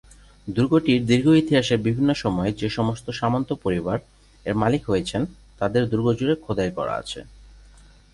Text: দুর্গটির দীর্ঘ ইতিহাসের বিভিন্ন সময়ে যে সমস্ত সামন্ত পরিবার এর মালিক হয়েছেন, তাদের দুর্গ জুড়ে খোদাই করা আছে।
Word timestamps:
দুর্গটির 0.47 0.99
দীর্ঘ 1.05 1.27
ইতিহাসের 1.41 1.79
বিভিন্ন 1.87 2.09
সময়ে 2.13 2.51
যে 2.51 2.67
সমস্ত 2.69 3.05
সামন্ত 3.09 3.49
পরিবার 3.63 3.97
এর 4.45 4.55
মালিক 4.55 4.81
হয়েছেন, 4.89 5.21
তাদের 5.59 5.83
দুর্গ 5.91 6.07
জুড়ে 6.19 6.35
খোদাই 6.43 6.71
করা 6.77 6.93
আছে। 6.95 7.19